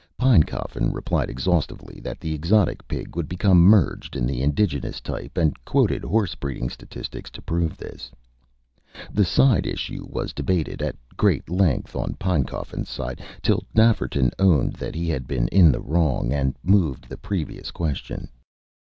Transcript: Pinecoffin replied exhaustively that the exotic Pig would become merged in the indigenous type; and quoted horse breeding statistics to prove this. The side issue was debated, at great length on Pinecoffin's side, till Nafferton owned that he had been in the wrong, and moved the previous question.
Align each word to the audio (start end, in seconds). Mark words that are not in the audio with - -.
Pinecoffin 0.17 0.91
replied 0.91 1.29
exhaustively 1.29 1.99
that 2.01 2.19
the 2.19 2.33
exotic 2.33 2.87
Pig 2.87 3.15
would 3.15 3.29
become 3.29 3.59
merged 3.61 4.15
in 4.15 4.25
the 4.25 4.41
indigenous 4.41 4.99
type; 4.99 5.37
and 5.37 5.63
quoted 5.63 6.03
horse 6.03 6.33
breeding 6.33 6.71
statistics 6.71 7.29
to 7.29 7.39
prove 7.39 7.77
this. 7.77 8.09
The 9.13 9.23
side 9.23 9.67
issue 9.67 10.03
was 10.09 10.33
debated, 10.33 10.81
at 10.81 10.95
great 11.15 11.51
length 11.51 11.95
on 11.95 12.15
Pinecoffin's 12.15 12.89
side, 12.89 13.21
till 13.43 13.63
Nafferton 13.75 14.31
owned 14.39 14.73
that 14.73 14.95
he 14.95 15.07
had 15.07 15.27
been 15.27 15.47
in 15.49 15.71
the 15.71 15.81
wrong, 15.81 16.33
and 16.33 16.55
moved 16.63 17.07
the 17.07 17.15
previous 17.17 17.69
question. 17.69 18.27